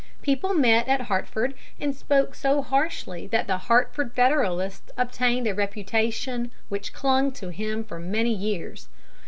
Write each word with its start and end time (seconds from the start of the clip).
People 0.23 0.55
met 0.55 0.87
at 0.87 1.01
Hartford 1.01 1.53
and 1.79 1.95
spoke 1.95 2.33
so 2.33 2.63
harshly 2.63 3.27
that 3.27 3.45
the 3.45 3.57
Hartford 3.59 4.13
Federalist 4.15 4.89
obtained 4.97 5.45
a 5.45 5.53
reputation 5.53 6.49
which 6.69 6.91
clung 6.91 7.31
to 7.33 7.49
him 7.49 7.83
for 7.83 7.99
many 7.99 8.33
years. 8.33 8.87